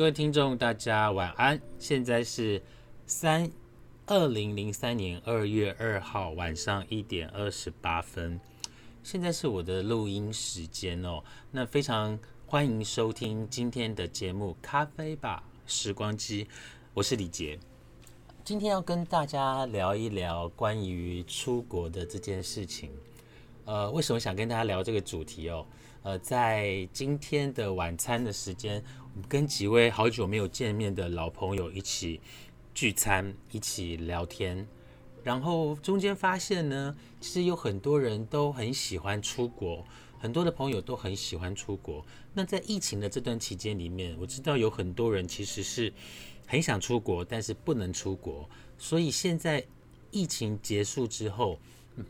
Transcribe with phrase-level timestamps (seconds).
[0.00, 1.60] 各位听众，大家晚安。
[1.78, 2.62] 现在是
[3.06, 3.50] 三
[4.06, 8.40] 二零零三年二月二号晚上一点二十八分，
[9.02, 11.22] 现在是我的录音时间哦。
[11.50, 16.46] 那非常欢迎收听今天的节目《咖啡吧时光机》，
[16.94, 17.58] 我是李杰。
[18.42, 22.90] 今天要跟大家聊一聊关于出国的这件事情。
[23.66, 25.66] 呃，为什么想跟大家聊这个主题哦？
[26.02, 28.82] 呃，在今天的晚餐的时间。
[29.28, 32.20] 跟几位好久没有见面的老朋友一起
[32.74, 34.66] 聚餐，一起聊天，
[35.22, 39.84] 然后中间发现呢，其实有很多人都很喜欢出国，
[40.18, 42.04] 很多的朋友都很喜欢出国。
[42.32, 45.92] 那在疫情的这段期间里面，我知道有很多人其实是
[46.46, 48.48] 很想出国，但是不能出国。
[48.78, 49.64] 所以现在
[50.10, 51.58] 疫情结束之后，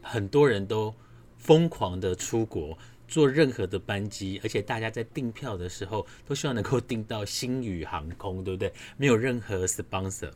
[0.03, 0.95] 很多人都
[1.39, 2.77] 疯狂的出国。
[3.11, 8.73] 做任何的班机，而且大家在订票的时候都希望能够订到星宇航空，对不对？
[8.97, 10.30] 没有任何 sponsor。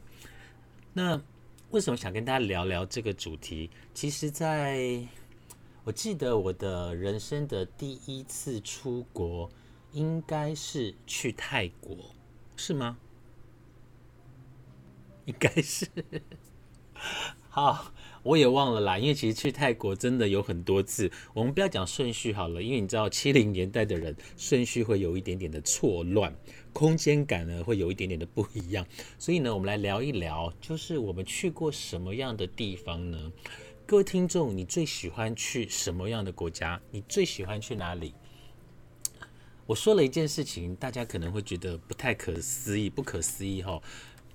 [0.93, 1.19] 那
[1.71, 3.71] 为什么想跟大家聊聊这个主题？
[3.95, 5.01] 其实，在
[5.85, 9.49] 我记得我的人生的第一次出国，
[9.93, 11.97] 应该是去泰国，
[12.57, 12.99] 是吗？
[15.27, 15.87] 应该是。
[17.49, 17.93] 好。
[18.25, 21.11] 我也忘了啦，因为其实去泰国真的有很多次。
[21.35, 26.35] 我们不要讲顺序好了，因为你知道七零年代的人顺序会有一点点的错乱，
[26.73, 28.85] 空间感呢会有一点点的不一样。
[29.19, 33.31] 所以呢，我们来聊一聊，就是我们去过什么样的地方呢？
[33.85, 36.81] 各位听众，你最喜欢去什么样的国家？
[36.91, 38.15] 你最喜欢去哪里？
[39.67, 43.83] 我说了一件事情，大家可能会觉得不太可思议，不可思议哈。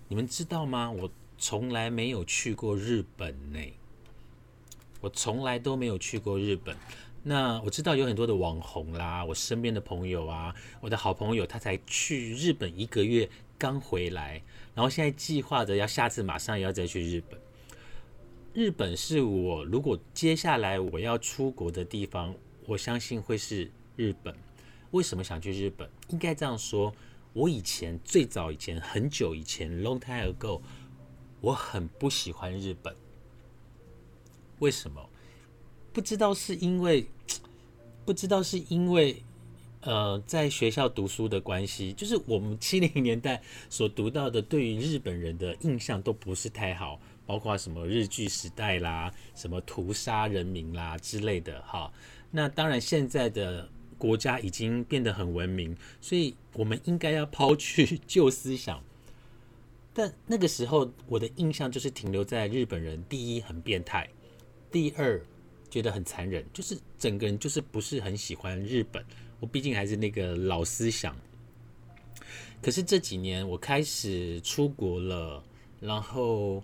[0.08, 0.92] 你们知道吗？
[0.92, 3.60] 我从来没有去过日本呢。
[5.02, 6.76] 我从来都没有去过日本。
[7.22, 14.42] 那我知道有很多的网红啦，我身边的朋友啊，我的好朋友他才去日本一个月刚回来，
[14.74, 17.40] 然后现在计划着要下次马上要再去日本。
[18.54, 22.34] 日本是我如果接下来我要出国的地方，
[22.66, 24.34] 我相信会是日本。
[24.92, 25.88] 为什么想去日本？
[26.08, 26.92] 应该这样说，
[27.34, 30.62] 我以前最早以前很久以前 long time ago，
[31.42, 32.96] 我很不喜欢日本。
[34.60, 35.10] 为什么？
[35.92, 37.08] 不知道是因为，
[38.06, 39.22] 不知道是因为，
[39.82, 51.62] 呃，在学校读书的关系，就是我们七零年代所读到的，对于日本人的印象都不是太好，包括什么日据时代啦，什么屠杀人民啦之类的。
[51.64, 51.92] 哈，
[52.32, 53.68] 那当然现在的
[53.98, 58.82] 国家已经变得很文明，所以我们应该要抛去旧思想。
[59.94, 64.08] 但那个时候，我的印象就是停留在日本人，第一很变态。
[64.72, 65.20] 第二，
[65.70, 69.04] 觉得很残忍，就是整个人就是不是很喜欢日本。
[69.40, 71.16] 我毕竟还是那个老思想。
[72.62, 75.44] 可是这几年我开始出国了，
[75.80, 76.64] 然后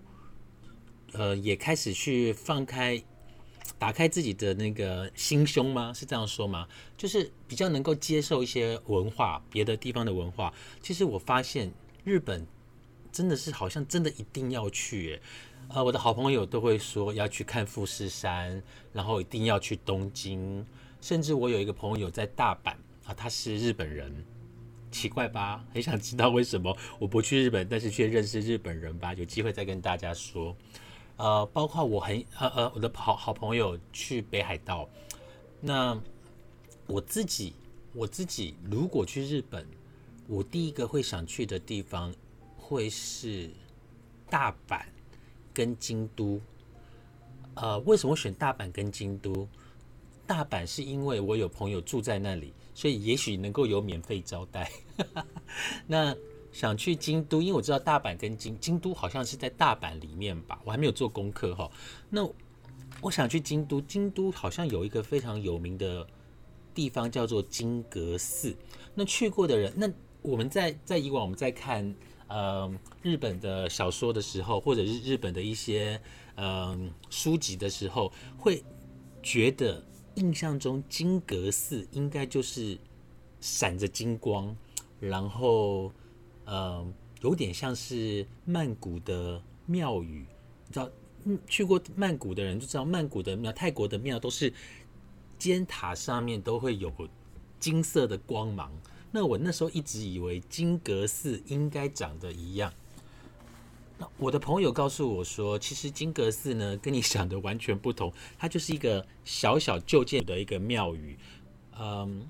[1.13, 3.01] 呃也开始去放开、
[3.79, 5.93] 打开自己的那个心胸吗？
[5.93, 6.67] 是这样说吗？
[6.97, 10.53] 就是比较能够接受一些文化，别的地方的文化。
[10.81, 11.71] 其实我发现
[12.03, 12.45] 日本
[13.11, 15.19] 真的是好像真的一定要去。
[15.69, 18.61] 呃，我的好朋友都会说要去看富士山，
[18.93, 20.65] 然后一定要去东京，
[21.01, 22.71] 甚至我有一个朋友在大阪
[23.05, 24.25] 啊，他是日本人，
[24.89, 25.65] 奇怪吧？
[25.73, 29.13] 很想知道为什么我不去日本，但是却认识日本人吧？
[29.15, 30.55] 有机会再跟大家说。
[31.17, 34.87] 呃，包括我很呃呃，我的好好朋友去北海道，
[35.59, 35.99] 那
[36.87, 37.53] 我自己
[37.93, 39.67] 我自己如果去日本，
[40.27, 42.13] 我第一个会想去的地方
[42.57, 43.49] 会是
[44.29, 44.81] 大阪。
[45.55, 46.39] 跟京都，
[47.55, 49.47] 呃，为什么选大阪跟京都？
[50.27, 54.69] 大阪是因为我有朋友住在那里，所以也许能够有免费招待。
[55.87, 56.13] 那
[56.51, 61.71] 想去京都，因为我知道大阪跟京京都好像是在大阪里面吧，我还没有做功课哈。
[62.09, 62.27] 那
[63.01, 66.05] 我想去京都，京都好像有一个非常有名的
[66.73, 68.53] 地方叫做金阁寺。
[68.93, 69.89] 那去过的人，那
[70.21, 71.95] 我们在在以往我们在看。
[72.27, 72.71] 呃，
[73.03, 76.01] 日本的小说的时候，或者是日本的一些
[76.35, 78.63] 嗯书籍的时候，会
[79.21, 79.83] 觉得
[80.15, 82.77] 印象中金阁寺应该就是
[83.39, 84.55] 闪着金光，
[84.99, 85.91] 然后
[86.45, 86.85] 呃
[87.21, 90.25] 有点像是曼谷的庙宇。
[90.67, 90.89] 你知道，
[91.25, 94.51] 嗯，去过曼谷的人就知道，曼谷的庙、泰国的庙都是
[95.37, 96.91] 尖塔上面都会有
[97.59, 98.71] 金色的光芒。
[99.15, 102.73] 那我那时候一直以为金阁寺应该长得一样。
[103.97, 111.17] 那我的朋友告诉我说，其实金阁寺呢跟你想的完全不同，它就是一个小小旧建的一个庙宇。
[111.79, 112.27] 嗯，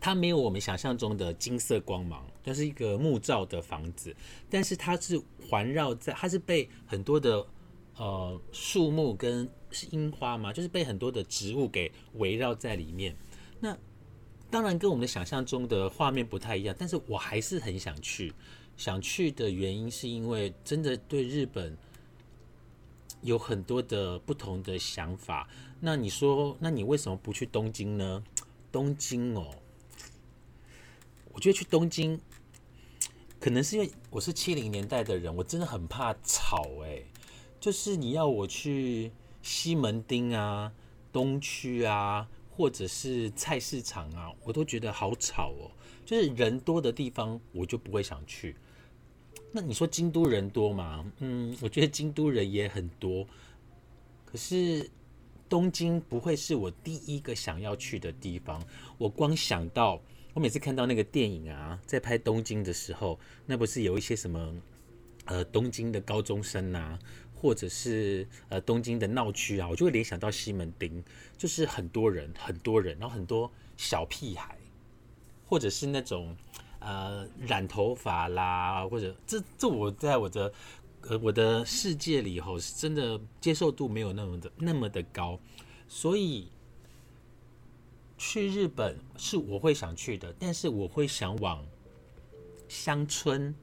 [0.00, 4.16] 它没有我们想象中的金色光芒，它是一个木造的房子，
[4.48, 7.46] 但是它是环绕在，它是被很多的
[7.98, 13.14] 呃树木跟是樱花嘛，就是被很多的植物给围绕在里面。
[13.60, 13.76] 那
[14.50, 18.32] 当然跟我们的想象中的画面不太一样，但是我还是很想去。
[18.76, 21.76] 想去的原因是因为真的对日本
[23.22, 25.48] 有很多的不同的想法。
[25.80, 28.22] 那你说，那你为什么不去东京呢？
[28.70, 29.50] 东京哦。
[31.32, 32.20] 我觉得去东京，
[33.40, 37.02] 可能是因为我是七零年代的人，我真的很怕吵哎。
[37.60, 39.10] 就是你要我去
[39.42, 40.72] 西门町啊、
[41.12, 42.28] 东区啊，
[42.58, 45.70] 或者是菜市场啊，我都觉得好吵哦。
[46.04, 48.56] 就是人多的地方，我就不会想去。
[49.52, 51.08] 那你说京都人多吗？
[51.20, 53.24] 嗯，我觉得京都人也很多。
[54.26, 54.90] 可是
[55.48, 58.60] 东京不会是我第一个想要去的地方。
[58.98, 60.02] 我光想到。
[60.34, 64.54] 我每次看到那个电影啊，在拍东京的时候，那不是有一些什么
[65.24, 66.96] 呃东京的高中生呐，
[67.40, 71.02] 或者是呃东京的闹区啊，我就会联想到西门町，
[71.36, 74.58] 就是很多人很多人，然后很多小屁孩，
[75.46, 76.36] 或者是那种
[76.80, 80.52] 呃染头发啦，或者这这我在我的
[81.02, 85.38] 呃我的世界里吼是真的接受度没有那么的那么的高，
[85.86, 86.48] 所以。
[88.20, 91.64] 去日本是我会想去的，但是我会想往
[92.66, 93.54] 乡村。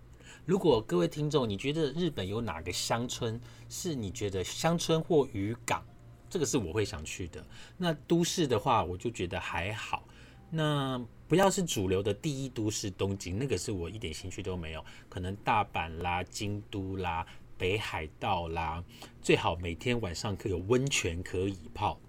[0.46, 5.84] 如果各位听众，你觉得日本有哪个乡村是你觉得乡村或渔港，
[6.30, 7.44] 这个是我会想去的。
[7.78, 10.08] 那都市的话，我就觉得还好。
[10.52, 14.86] 那不要是主流的第一都市东京，那个是我一点兴趣都没有。
[15.10, 17.26] 可能大阪啦、京都啦、
[17.58, 18.84] 北海道啦，
[19.24, 22.00] 最好每天晚上可有温泉可以泡。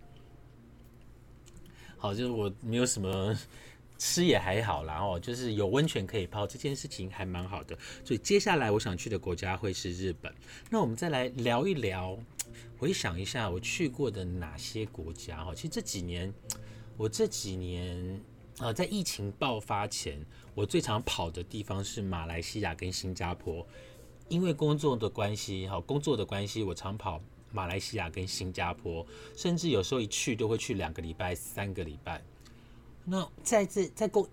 [1.97, 3.35] 好，就是我没有什么
[3.99, 7.77] 吃也还好啦，哦，就是有温泉可以泡，这件事情还蛮好的。
[8.05, 10.33] 所以接下来我想去的国家会是日本。
[10.71, 12.19] 那我们再来聊一聊，
[12.79, 15.55] 回想一下我去过的哪些国家哈。
[15.55, 16.33] 其实这几年，
[16.97, 18.21] 我这几年
[18.59, 23.67] 啊，在疫情爆发前，我最常跑的地方是马来西亚跟新加坡，
[24.29, 27.21] 因为工作的关系，哈，工作的关系，我常跑。
[27.53, 32.23] 马来西亚跟新加坡，甚至有时候一去都会去两个礼拜、三个礼拜。
[33.09, 34.29] 那在这在工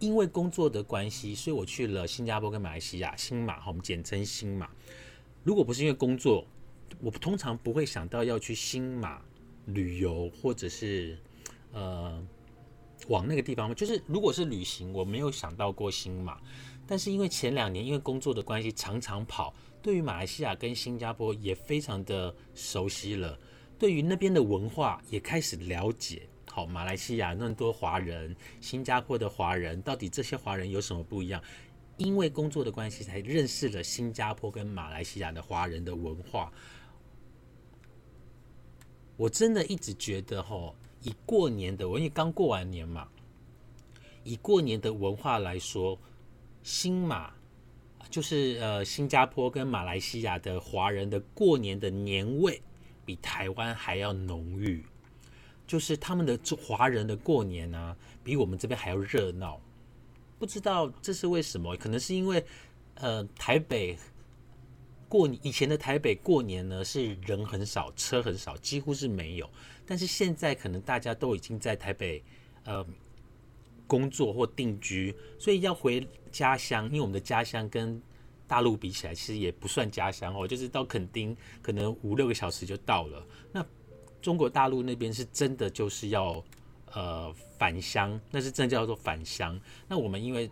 [0.00, 4.68] 因为工作的关系，所以我去了新加坡跟马来西亚，新马哈，我们简称新马。
[5.44, 6.44] 如果不是因为工作，
[7.00, 9.22] 我通常不会想到要去新马
[9.66, 11.16] 旅游，或者是
[11.72, 12.20] 呃
[13.06, 13.72] 往那个地方。
[13.74, 16.40] 就是如果是旅行，我没有想到过新马。
[16.84, 19.54] 但是因为前两年因为工作的关系，常常跑。
[19.80, 23.38] 对于马来西亚跟新加坡也非常的熟悉了，
[23.78, 26.28] 对于那边的文化也开始了解。
[26.56, 31.38] 好，马来西亚那么多华人，新加坡的华人，到底这些华人有什么不一样？
[31.98, 36.50] 因为工作的关系，才认识了新加坡跟马来西亚的华人的文化。
[39.18, 43.06] 我真的一直觉得，吼，以过年的，我因为刚过完年嘛，
[44.24, 45.98] 以过年的文化来说，
[46.62, 47.34] 新马。
[48.08, 52.62] 就是呃，新加坡跟马来西亚的华人的过年的年味
[53.04, 54.82] 比台湾还要浓郁，
[55.66, 59.60] 就是他们的华人的过年呢，比我们这边还要热闹。
[60.38, 61.76] 不知道这是为什么？
[61.76, 62.44] 可能是因为
[62.94, 63.96] 呃，台北
[65.08, 69.50] 过以前的台北过年呢是人很少，车很少，几乎是没有。
[69.86, 72.22] 但是现在可能大家都已经在台北
[72.64, 72.86] 呃。
[73.88, 76.86] 工作或定居，所以要回家乡。
[76.86, 78.02] 因为我们的家乡跟
[78.48, 83.24] 大陆比起来，其实也不算家乡哦，就是到垦丁可能五六个小时就到了。
[83.52, 83.64] 那
[84.20, 86.42] 中国大陆那边是真的就是要
[86.92, 89.58] 呃返乡，那是真叫做返乡。
[89.88, 90.50] 那我们因为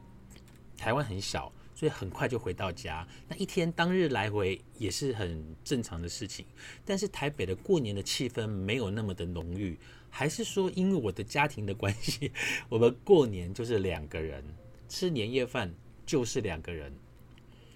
[0.76, 3.06] 台湾很小，所以很快就回到家。
[3.28, 6.44] 那一天当日来回也是很正常的事情。
[6.84, 9.78] 但是台北的过年的气氛没有那么的浓郁。
[10.16, 12.30] 还是说，因为我的家庭的关系，
[12.70, 14.44] 我们过年就是两个人
[14.88, 15.74] 吃年夜饭，
[16.06, 16.94] 就是两个人。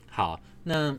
[0.09, 0.97] 好，那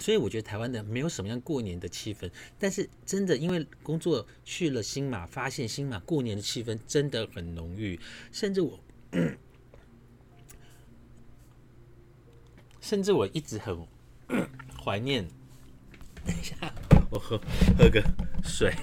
[0.00, 2.28] 所以我觉得台湾的没有什么样过年的气氛。
[2.58, 7.98] 但是真的，因为工作去了新马，发现新马过年的气氛真的很浓郁，
[8.32, 8.80] 甚至我，
[12.80, 13.86] 甚至我一直很
[14.82, 15.26] 怀念。
[16.24, 16.56] 等一下，
[17.10, 17.38] 我喝
[17.78, 18.02] 喝个
[18.42, 18.74] 水。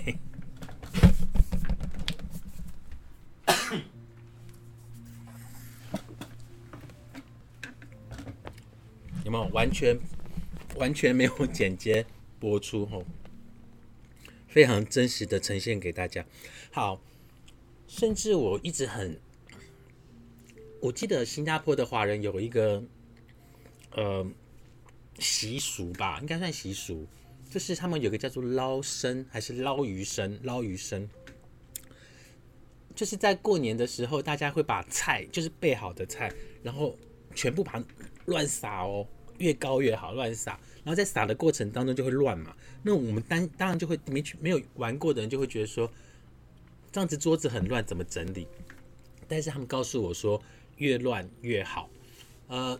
[9.25, 9.99] 有没有完全
[10.77, 12.05] 完全没有剪接
[12.39, 12.85] 播出？
[12.85, 13.03] 吼，
[14.47, 16.25] 非常真实的呈现给大家。
[16.71, 17.01] 好，
[17.87, 19.19] 甚至我一直很
[20.79, 22.83] 我记得新加坡的华人有一个
[23.91, 24.25] 呃
[25.19, 27.07] 习俗吧，应该算习俗，
[27.49, 31.09] 就是他们有个叫做捞生还是捞鱼生，捞鱼生，
[32.93, 36.31] 就是在过年的时候，大家会把菜，就是备好的菜，
[36.61, 36.95] 然后
[37.33, 37.83] 全部把它
[38.25, 40.59] 乱撒哦，越高越好，乱撒。
[40.83, 45.91] 然后在撒的过程当中就会乱嘛，那我们当当然就会没去没有玩过的人就会觉得说，
[46.93, 48.47] 这样子桌子很乱，怎么整理？
[49.27, 50.41] 但是他们告诉我说，
[50.77, 51.89] 越乱越好。
[52.47, 52.79] 呃，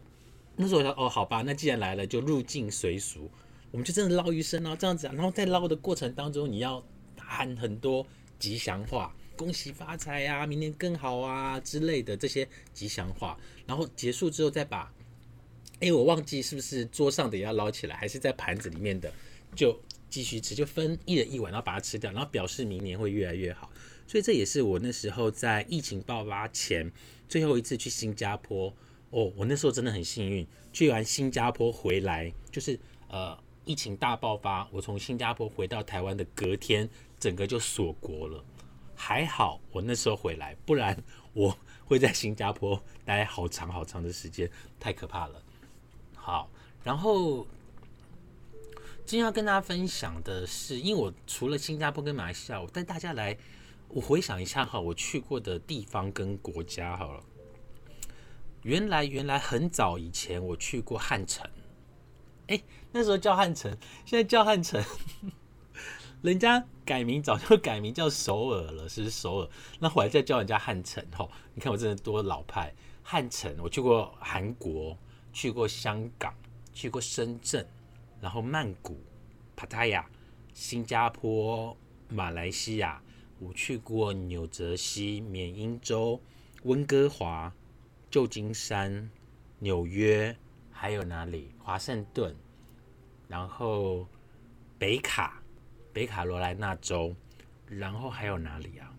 [0.56, 3.30] 那时候我说哦，好吧，那既然来了，就入境随俗，
[3.72, 5.14] 我们就真的捞鱼生哦，这样子啊。
[5.14, 6.82] 然后在捞的过程当中，你要
[7.18, 8.08] 喊很多
[8.40, 13.38] 吉祥话，恭喜发财啊，明年更好啊之类的这些吉祥话。
[13.66, 14.90] 然后结束之后再把。
[15.80, 19.12] 哎，我忘记是不是桌上的也要捞起来，还是在盘子里面的
[19.56, 19.80] 就
[20.10, 23.70] 继续吃，就分一人一碗，然后把它吃掉，然后表示明年会越来越好。
[24.08, 26.92] 所以这也是我那时候在疫情爆发前
[27.28, 28.74] 最后一次去新加坡
[29.10, 29.32] 哦。
[29.36, 32.80] 我那时候真的很幸运，去完新加坡回来，就是
[33.10, 38.44] 呃疫情大爆发，我从新加坡回到台湾的隔天，整个就锁国了。
[38.96, 40.98] 还好我那时候回来，不然
[41.34, 41.56] 我
[41.86, 45.44] 会在新加坡待好长好长的时间，太可怕了。
[46.28, 46.50] 好，
[46.84, 47.48] 然后
[49.06, 53.38] 今天要跟大家分享的是，因为我除了新加坡跟马来西亚，我带大家来，
[53.88, 57.24] 我回想一下哈，我去过的地方跟国家好了。
[58.64, 61.50] 原来原来很早以前我去过汉城，
[62.48, 63.72] 哎，那时候叫汉城，
[64.06, 64.84] 现在叫汉城，
[66.22, 69.50] 人家改名早就改名叫首尔了，是首尔？
[69.80, 72.76] 那我还在叫人家汉城哈，你看我真的多老派。
[73.02, 74.98] 汉城，我去过韩国。
[75.32, 76.34] 去过香港，
[76.74, 77.66] 去过深圳，
[78.20, 79.00] 然后曼谷、
[79.56, 80.10] 帕塔亚、
[80.54, 81.76] 新加坡、
[82.10, 83.02] 马来西亚，
[83.40, 86.20] 我去过纽泽西、缅因州、
[86.64, 87.54] 温哥华、
[88.10, 89.10] 旧金山、
[89.60, 90.36] 纽约，
[90.72, 91.52] 还有哪里？
[91.60, 92.36] 华盛顿，
[93.28, 94.08] 然后
[94.80, 95.42] 北卡、
[95.94, 97.16] 北卡罗来纳州，
[97.68, 98.92] 然后还有哪里啊？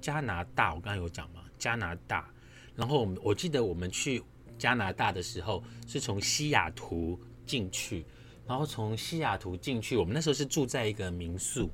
[0.00, 1.42] 加拿大，我刚刚有讲吗？
[1.58, 2.30] 加拿大。
[2.76, 4.22] 然后我我记得我们去
[4.58, 8.06] 加拿大的时候是从西雅图进去，
[8.46, 11.70] 然后从西雅图进去，我们那时候是住在一个民宿，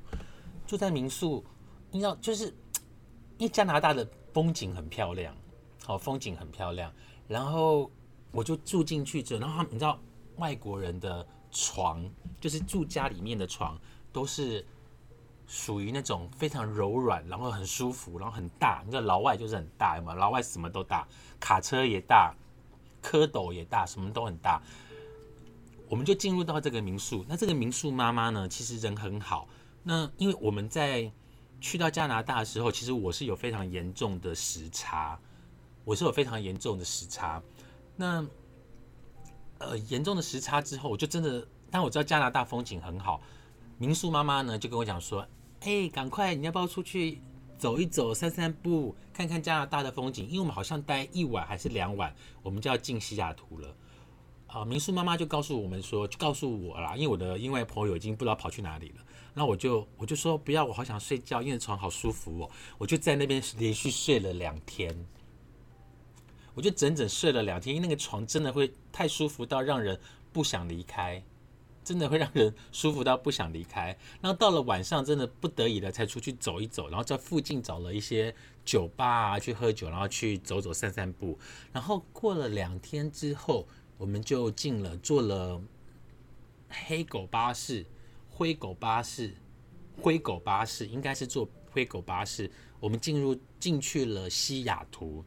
[0.65, 1.43] 住在民宿，
[1.91, 2.45] 你知道就是
[3.37, 5.35] 因为加拿大的风景很漂亮，
[5.83, 6.91] 好风景很漂亮，
[7.27, 7.91] 然后
[8.31, 9.99] 我就住进去之后，然后你知道
[10.37, 12.03] 外国人的床
[12.39, 13.79] 就是住家里面的床
[14.11, 14.65] 都是。
[15.47, 18.81] 属于那种非常柔软，然后很舒服，然后很大。
[18.85, 21.07] 你知道老外就是很大嘛，老外什么都大，
[21.39, 22.33] 卡车也大，
[23.01, 24.61] 蝌蚪也大，什么都很大。
[25.89, 29.47] 我们就进入到这个民宿，那这个民宿妈妈呢，其实人很好。
[29.83, 31.11] 那因为我们在
[31.61, 35.19] 去到加拿大的时候，其实我是有非常严重的时差，
[35.83, 37.43] 我是有非常严重的时差。
[37.95, 38.25] 那
[39.59, 43.21] 呃严重的时差之后，我就真的，但我知道加拿大风景很好。
[43.77, 45.27] 民宿妈妈呢就跟我讲说
[45.61, 47.19] ：“哎，赶快，你要不要出去
[47.57, 50.27] 走一走、散散步，看看加拿大的风景？
[50.27, 53.75] 因为我们好像待一晚还是两晚，我们就要进西雅图了。”
[54.47, 58.95] 啊，民宿妈妈就告诉我们说，就告诉我啦，因为我的因为朋友已经不知道跑去哪里了。
[59.33, 62.51] 那我就我就说不要，我好想睡觉，因为床好舒服哦。
[62.77, 64.95] 我就在那边连续睡了两天，
[66.53, 69.99] 我就整整睡了两天，因为那个床真的会太舒服到让人
[70.31, 71.23] 不想离开。
[71.83, 73.95] 真的会让人舒服到不想离开。
[74.21, 76.89] 然后到了晚上，真的不得已了才出去走一走。
[76.89, 81.37] 然后在附近找了一些酒吧啊去喝酒，然后去走走散散步。
[81.71, 85.61] 然后过了两天之后，我们就进了坐了
[86.69, 87.85] 黑狗巴士、
[88.29, 89.35] 灰狗巴士、
[90.01, 92.49] 灰狗巴士，应该是坐灰狗巴士。
[92.79, 95.23] 我们进入进去了西雅图。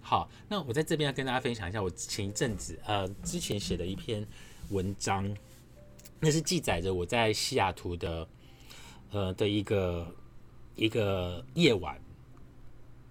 [0.00, 4.26] 好，那我在这边要跟大家分享一下，我前一阵子呃之前写的一篇。
[4.70, 5.32] 文章，
[6.18, 8.28] 那是记载着我在西雅图的，
[9.10, 10.14] 呃的一个
[10.74, 12.00] 一个夜晚，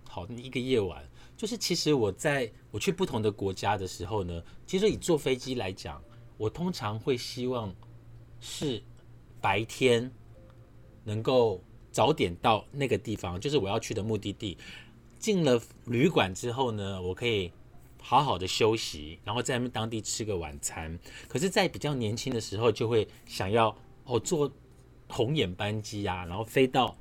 [0.08, 6.01] 好，一个夜晚，就是其实我在我去不同的国家的时候呢，其实以坐飞机来讲，
[6.38, 7.74] 我通常会希望
[8.39, 8.82] 是
[9.42, 10.12] 白天
[11.04, 11.62] 能够
[11.92, 14.58] 早点到那个地方，就是我要去的目的地。
[15.20, 17.51] 进了旅馆之后呢，我可以。
[18.01, 20.98] 好好的休息，然后在当地吃个晚餐。
[21.27, 23.75] 可是，在比较年轻的时候，就会想要
[24.06, 24.51] 哦坐
[25.08, 26.96] 红眼班机啊，然后飞到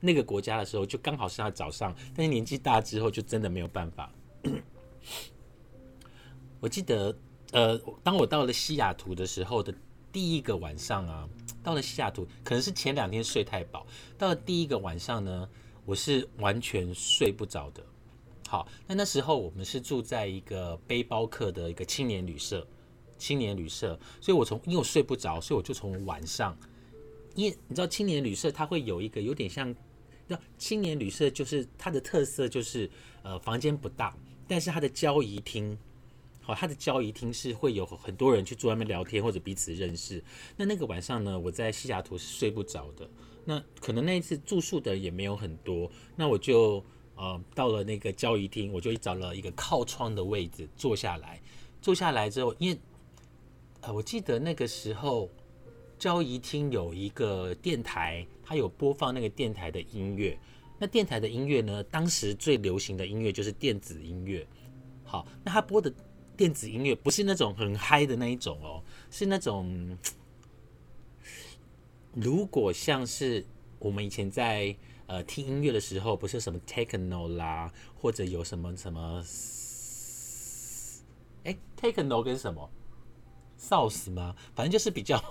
[0.00, 1.94] 那个国家的时候，就刚好是他早上。
[2.14, 4.10] 但是年纪大之后，就真的没有办法。
[6.60, 7.14] 我记得，
[7.52, 9.74] 呃，当我到了西雅图的时候的
[10.12, 11.28] 第一个晚上啊，
[11.62, 13.86] 到了西雅图，可能是前两天睡太饱，
[14.16, 15.48] 到了第一个晚上呢，
[15.84, 17.84] 我是完全睡不着的。
[18.52, 22.68] 好，那那时候我们是住在一个背包客的一个青年旅社，
[23.16, 26.54] 青年旅社，所以我从因为我睡不着，所以我就从晚上，
[27.34, 29.74] 因为你知道青年旅社它会有一个有点像，
[30.26, 32.90] 那青年旅社就是它的特色就是
[33.22, 34.14] 呃房间不大，
[34.46, 35.78] 但是它的交谊厅。
[36.42, 40.22] 好，他的交谊厅是会有很多人去坐外面聊天或者彼此认识。
[40.58, 43.08] 那那个晚上呢，我在西雅图是睡不着的。
[43.46, 46.84] 那可能那一次住宿的也没有很多，那我就
[47.22, 51.40] 呃到了那个交易厅，我就找了一个靠窗的位置坐下来。
[51.80, 52.78] 坐下来之后，因为
[53.82, 55.30] 呃我记得那个时候
[55.98, 60.36] 交易厅有一个电台，它有播放那个电台的音乐。
[60.80, 64.44] 那电台的音乐呢，当时最流行的音乐就是电子音乐。
[65.04, 65.92] 好，那他播的。
[66.34, 69.96] 电子音乐不是那种很嗨的那一种哦，是那种
[72.14, 73.44] 如果像是
[73.78, 74.74] 我们以前在
[75.12, 79.22] 呃听音乐的时候，不是什么 techno 啦，或者有什么什么，
[81.44, 82.70] 哎，techno 跟什么
[83.60, 84.34] sauce 吗？
[84.54, 85.22] 反正就是比较，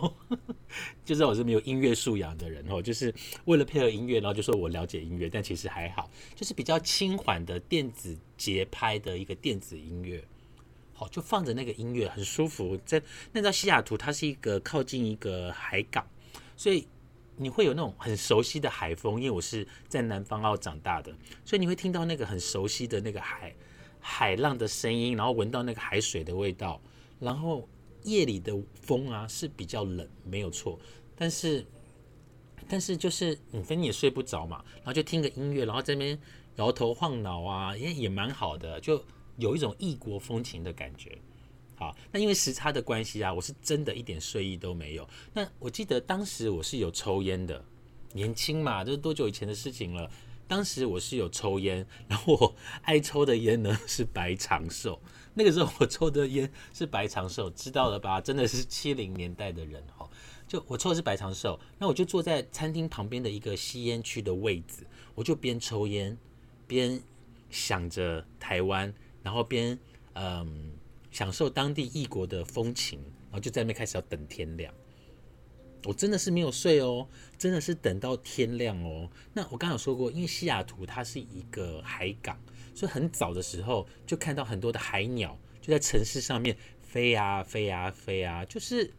[1.04, 3.12] 就知道我是没有音乐素养的人哦，就是
[3.46, 10.24] 为了配合音乐，然后就说我了解音乐，但其实还好，就是比较轻缓的电子节拍的一个电子音乐。
[10.94, 16.06] 好就放着那个音乐很舒服，在那在西雅图，它是一个靠近一个海港，
[16.56, 16.88] 所以
[17.36, 19.20] 你会有那种很熟悉的海风。
[19.20, 23.56] 因为我是在南方澳长大的，所以你会听到那个很熟悉的那个海
[24.00, 26.82] 海浪的声音，然后闻到那个海水的味道。
[27.20, 27.68] 然后
[28.04, 30.80] 夜里的风啊是比较冷，没有错，
[31.16, 31.66] 但是
[32.68, 36.20] 但是就是你反正也睡不着嘛，然后就听个音乐，然后这边
[36.56, 39.04] 摇头晃脑啊，也也蛮好的，就。
[39.38, 41.18] 有一种异国风情的感觉，
[41.82, 45.10] 好，那因为时差的关系啊，我是真的一点睡意都没有。
[45.34, 47.66] 那我记得当时我是有抽烟的，
[48.14, 50.08] 年轻嘛，这是多久以前的事情了？
[50.48, 55.02] 当时我是有抽烟，然后我爱抽的烟呢是白长寿。
[55.34, 58.22] 那个时候我抽的烟是白长寿，知道了吧？
[58.22, 60.08] 真的是七零年代的人哈，
[60.48, 66.16] 就我抽的是白长寿，那我就坐在餐厅旁边的一个吸烟区的位置，我就边抽烟
[66.68, 67.02] 边
[67.50, 68.94] 想着台湾。
[69.24, 69.78] 然后边
[70.16, 70.72] 嗯
[71.12, 74.74] 享受当地异国的风情，然后就在那边开始要等天亮。
[75.84, 79.10] 我真的是没有睡哦，真的是等到天亮哦。
[79.34, 82.40] 那我刚刚有说过，因为西雅图它是一个海港，
[82.74, 88.46] 所以很早的时候就看到很多的海鸟就在城市上面飞啊飞啊飞啊。
[88.46, 88.92] 就是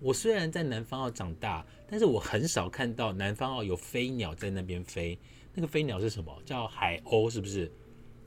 [0.00, 5.18] 我虽然在南方澳长大，但是我很少看到南方澳有飞鸟在那边飞。
[5.52, 6.42] 那个飞鸟是什么？
[6.44, 7.70] 叫海鸥是不是？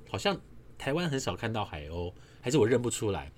[0.10, 0.40] 好像。
[0.76, 2.12] 台湾很少看到海鸥，
[2.44, 3.32] 还是我认不出来，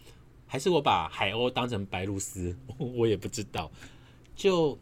[0.47, 3.71] 还是我把海鸥当成白鹭鸶， 我也不知道。
[4.35, 4.75] 就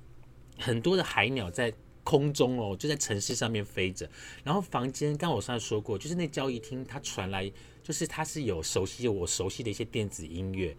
[0.57, 1.73] 很多的海鸟在
[2.05, 4.09] 空中哦，就在城市上面飞着。
[4.45, 7.51] 然后房间，刚我上次说过，就是那交易厅，它传来
[7.83, 10.73] 就是它是有熟悉我熟悉的一些电子音乐。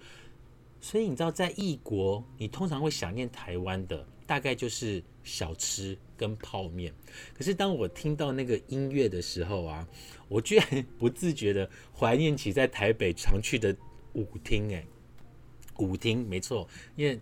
[0.80, 6.92] 所以你知道，在异国，你通常会想念台湾的，大概就是小吃跟泡面。
[7.36, 9.86] 可是当我听到那个音乐的时候啊。
[10.26, 10.66] 我居然
[10.98, 13.76] 不自觉的怀念起在台北常去的
[14.14, 14.84] 舞厅，哎，
[15.76, 17.20] 舞厅没错，因为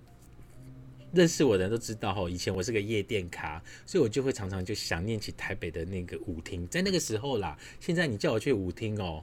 [1.12, 7.58] 认识我的人都知道哈，以前我是个夜店咖，所以我就会常常就想念起台北的那个舞厅，在那个时候啦。
[7.80, 9.22] 现在你叫我去舞厅哦，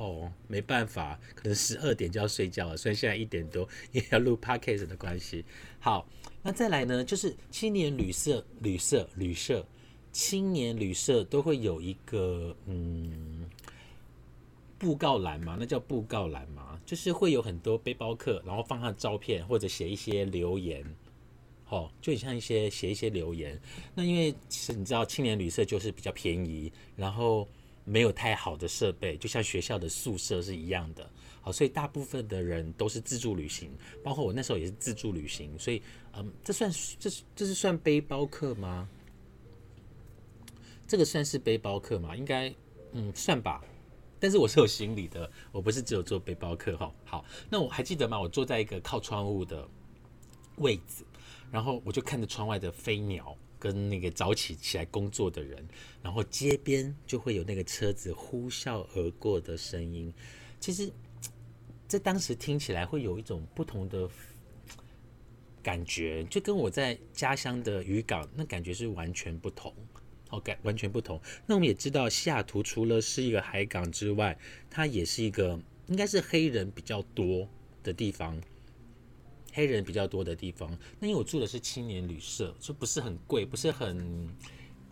[0.00, 5.44] 哦，没办法，可能十二点就要睡觉了，虽然现在一点多，因为要录 podcast 的关系。
[5.78, 6.08] 好，
[6.42, 9.62] 那再来呢，就是青年旅社，旅社，旅社。
[10.10, 13.48] 青年旅社都会有一个嗯
[14.78, 20.82] 布告栏嘛，那叫布告栏嘛，就是会有很多背包客，然后放上照片或者写一些留言，
[21.68, 23.60] 哦，就像一些写一些留言。
[23.94, 27.46] 那因为其实你知道，青年旅社就是比较便宜，然后
[27.90, 31.10] 没有太好的设备，就像学校的宿舍是一样的。
[31.42, 33.70] 好，所以大部分的人都是自助旅行，
[34.04, 38.88] 包括我那时候也是自助旅行，所以嗯，这算这是这是算背包客吗？
[40.86, 42.14] 这个算是背包客吗？
[42.14, 42.54] 应该，
[42.92, 43.64] 嗯，算吧。
[44.20, 46.92] 但是我是有行李的，我不是只有做背包客哈。
[47.04, 48.20] 好，那我还记得吗？
[48.20, 49.66] 我坐在一个靠窗户的
[50.58, 51.04] 位置，
[51.50, 55.64] 然后我就看着窗外的飞鸟跟那个早起起来工作的人，
[56.02, 60.12] 然后街边就会有那个车子呼啸而过的声音。
[60.58, 60.90] 其实，
[61.86, 64.08] 在当时听起来会有一种不同的
[65.62, 69.72] 感觉，就跟我在家乡的渔港那感觉是完全不同。
[70.30, 71.20] OK，完全不同。
[71.44, 74.38] 那我们也知道，西雅图除了是一个海港之外，
[74.70, 77.48] 它也是一个应该是黑人比较多
[77.82, 78.40] 的地方。
[79.52, 80.70] 黑人比较多的地方。
[80.98, 84.28] 那因为我住的是青年旅社，就不是很贵，不是很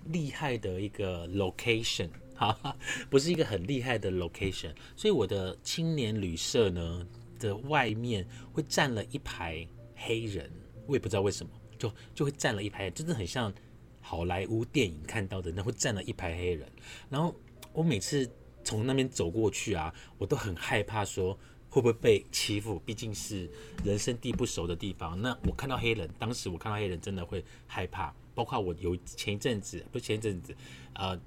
[0.06, 2.76] 厉害的一个 location，哈哈，
[3.10, 7.06] 不是一个很厉害的 location，所以我的青年旅社呢
[7.38, 10.50] 的外面会站了一排黑人，
[10.86, 13.52] 我也不知道为什么，就就会站了一排，真的很像
[14.00, 16.66] 好莱坞电影看到的，那会站了一排黑人。
[17.10, 17.34] 然后
[17.72, 18.28] 我每次
[18.64, 21.38] 从那边走过去啊，我都很害怕说
[21.70, 23.50] 会不会被欺负，毕竟是
[23.84, 25.20] 人生地不熟的地方。
[25.20, 28.14] 那我看到黑人，当时我看到黑人真的会害怕。
[28.34, 30.54] 包括我有前一阵子，不是前一阵子，
[30.94, 31.20] 呃，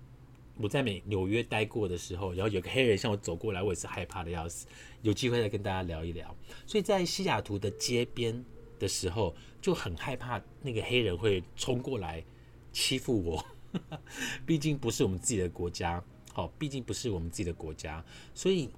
[0.55, 4.65] 我在美纽约待过的时候，然后有个黑人向我走过来，我也是害怕的要死。
[5.01, 6.33] 有机会再跟大家聊一聊。
[6.65, 8.45] 所以在西雅图的街边
[8.79, 12.23] 的时候，就很害怕那个黑人会冲过来
[12.71, 13.45] 欺负我，
[14.47, 16.01] 毕竟不是我们自己的国家，
[16.31, 18.01] 好，毕竟不是我们自己的国家。
[18.33, 18.69] 所以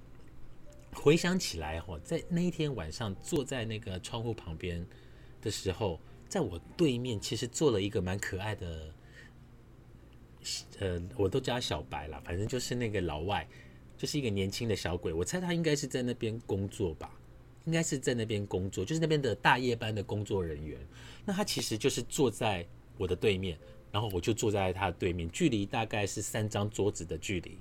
[0.94, 4.86] 回想起来，哈，在那一天晚上坐在那个窗户旁边
[5.42, 6.00] 的时候。
[6.26, 8.94] 在我对面，其实坐了一个蛮可爱的，
[10.80, 13.46] 呃，我都叫他小白了，反正就是那个老外，
[13.96, 15.12] 就是一个年轻的小鬼。
[15.12, 17.16] 我猜他应该是在那边工作吧，
[17.66, 20.80] 应该是在那边工作，就是那边的大夜班的工作人员。
[21.24, 22.66] 那他其实就是坐在
[22.98, 23.56] 我的对面，
[23.92, 27.58] 然后我就坐在他对面，距离大概是三张桌子的距离。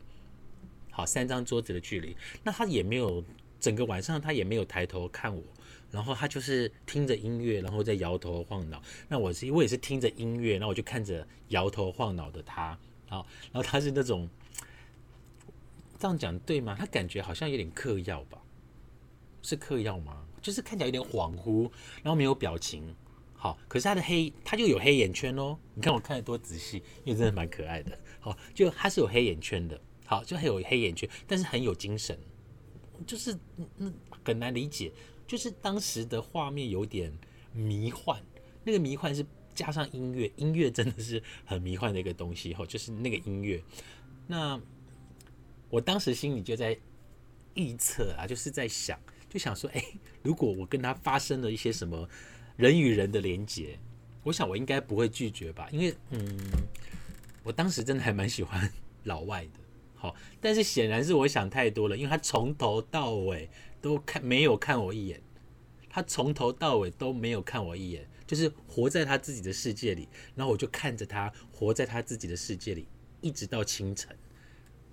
[0.94, 3.22] 好，三张桌子的距离，那他也没有
[3.60, 5.44] 整个晚上他也没有抬头看我。
[5.92, 8.82] 然后他就是听着音乐，然后在摇头晃脑。
[9.08, 12.76] 那我是我也是听着音乐，然后我就看着摇头晃脑的他。
[13.08, 14.28] 好，然后他是那种
[16.00, 16.76] 这样讲对吗？
[16.80, 18.42] 他感觉好像有点嗑药吧？
[19.44, 20.26] 是嗑药吗？
[20.42, 21.70] 就是看起来有点恍惚，
[22.02, 22.96] 然后没有表情。
[23.36, 25.56] 好，可是他的黑他就有黑眼圈哦。
[25.76, 27.96] 你看我看的多仔细，因为真的蛮可爱的。
[28.20, 29.80] 好，就他是有黑眼圈的。
[30.14, 32.16] 好，就还有黑眼圈，但是很有精神，
[33.08, 33.36] 就是
[33.78, 33.92] 那
[34.24, 34.92] 很难理解。
[35.26, 37.12] 就是当时的画面有点
[37.52, 38.22] 迷幻，
[38.64, 42.64] 那个迷幻是加上音乐，音乐真的是很迷幻的一个东西哈。
[42.66, 43.64] 就是那个音乐，
[44.28, 44.62] 那
[45.70, 46.78] 我当时心里就在
[47.56, 49.84] 预测啊，就是在想，就想说，哎，
[50.22, 52.08] 如果我跟他发生了一些什么
[52.56, 53.80] 人与人的连接，
[54.22, 56.38] 我想我应该不会拒绝吧，因为嗯，
[57.44, 58.72] 我当时真的还蛮喜欢
[59.06, 59.60] 老外的，
[60.04, 63.50] 好，但是显然是我想太多了，因为他从头到尾。
[63.84, 65.22] 都看没有看我一眼，
[65.90, 72.88] 他从头到尾都没有看我一眼，就是活在他自己的世界里，然后我就看着他活在他自己的世界里，
[73.20, 74.16] 一直到清晨，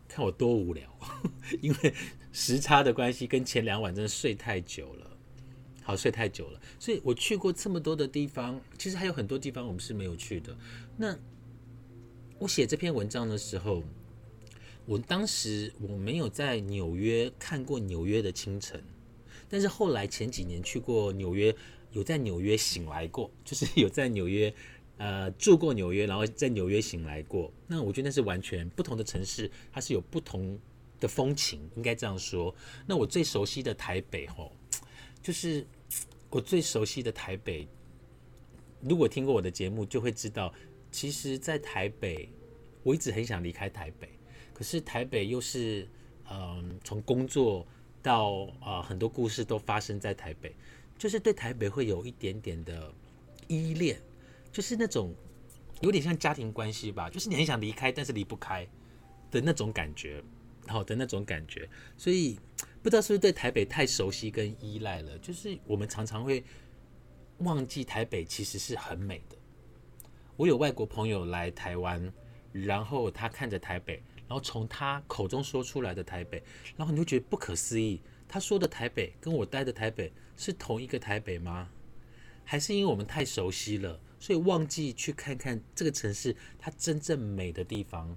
[0.08, 0.92] 看我多无聊，
[1.62, 1.94] 因为
[2.32, 5.16] 时差的关系，跟前两晚真的睡太久了，
[5.84, 10.58] 好睡太久了，所以我去过这么多的地方，其实还有很多地方我们是没有去的。
[10.96, 11.16] 那
[12.40, 13.84] 我写这篇文章的时候。
[14.90, 18.82] 我当时我没有在纽约看过纽约的清晨，
[19.48, 21.54] 但是后来前几年去过纽约，
[21.92, 24.52] 有在纽约醒来过，就是有在纽约
[24.96, 27.52] 呃住过纽约，然后在纽约醒来过。
[27.68, 30.58] 那我觉得那是完全不同的城市，它是有不同
[30.98, 32.52] 的风情，应该这样说。
[32.84, 34.50] 那我最熟悉的台北吼，
[35.22, 35.64] 就是
[36.30, 37.64] 我最熟悉的台北。
[38.80, 40.52] 如果听过我的节目，就会知道，
[40.90, 42.28] 其实，在台北，
[42.82, 44.08] 我一直很想离开台北。
[44.60, 45.88] 可是台北又是，
[46.30, 47.66] 嗯，从工作
[48.02, 50.54] 到啊，很多故事都发生在台北，
[50.98, 52.92] 就是对台北会有一点点的
[53.48, 53.98] 依恋，
[54.52, 55.14] 就是那种
[55.80, 58.68] 有点像家庭关系吧，就是你很想离开，但是离不开
[59.30, 60.22] 的那种感觉，
[60.66, 62.38] 好的那种感觉，所以
[62.82, 66.44] 不知道是不是对台北太熟悉跟依赖了，就是我们常常会
[67.38, 69.38] 忘记台北其实是很美的。
[70.36, 72.12] 我有外国朋友来台湾，
[72.52, 74.02] 然后他看着台北。
[74.30, 76.40] 然后从他口中说出来的台北，
[76.76, 78.00] 然后你就觉得不可思议。
[78.28, 81.68] 他说的台北跟我待的台北是同一个台北吗？
[82.44, 88.16] 还是因为我们太熟悉了，所以忘记去看看这个城市它真正美的地方？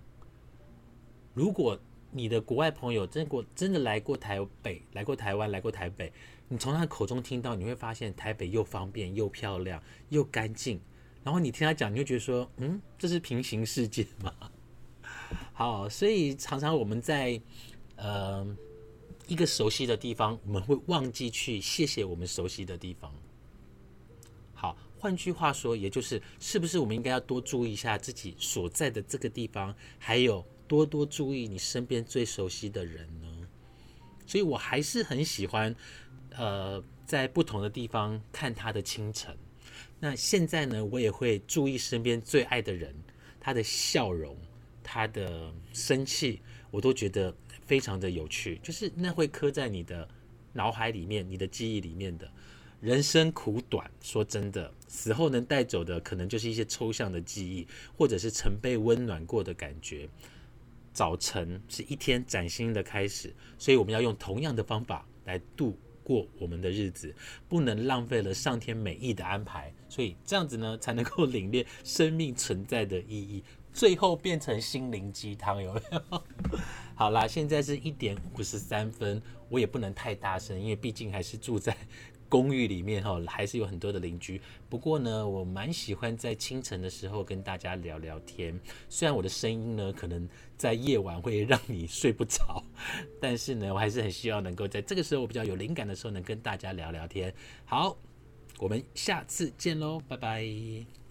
[1.34, 1.80] 如果
[2.12, 6.13] 你的国外朋友真过真的来过台北，来过台湾，来过台北，
[6.47, 10.80] 你从他口中听到，你会发现台北又方便又漂亮又干净。
[11.23, 14.32] 然后你听他讲，你就觉得说，嗯，这是平行世界吗？
[15.54, 17.39] 好，所以常常我们在
[17.96, 18.46] 呃
[19.28, 23.13] 一个熟悉的地方，我们会忘记去谢谢我们熟悉的地方。
[24.54, 33.48] 好，换句话说，也就是是不是我们应该要多注意一下自己所在的这个地方，还有多多注意你身边最熟悉的人呢？
[34.26, 35.76] 所以我还是很喜欢
[36.36, 39.38] 呃在不同的地方看他的清晨。
[40.00, 42.96] 那现在呢，我也会注意身边最爱的人，
[43.39, 44.36] 他的笑容。
[44.84, 47.34] 他的生气，我都觉得
[47.65, 50.08] 非常的有趣，就是那会刻在你的
[50.52, 52.30] 脑海里面、你的记忆里面的。
[52.82, 57.65] 人生苦短，说真的，死后能带走的可能就是一些抽象的记忆，
[57.98, 60.10] 或者是曾被温暖过的感觉。
[60.91, 67.15] 早晨是一天崭新的开始，所以我们要用同样的方法来度过我们的日子，
[67.48, 69.74] 不能浪费了上天美意的安排。
[69.88, 73.41] 所以这样子呢，才能够领略生命存在的意义。
[73.74, 76.24] 最后变成心灵鸡汤，有没有？
[76.96, 81.76] 好啦，现在是一点五十三分，我也不能太大声，因为毕竟还是住在。
[82.30, 84.42] 公寓里面哈， 还是有很多的邻居。
[84.68, 88.60] 不过呢，我蛮喜欢在清晨的时候跟大家聊聊天。
[88.90, 92.64] 虽然我的声音呢，可能在夜晚会让你睡不着，
[93.22, 97.32] 但是呢，我还是很希望能够在这个时候我比较有灵感的时候，能跟大家聊聊天。
[97.66, 97.96] 好，
[98.58, 101.03] 我们下次见喽，拜拜。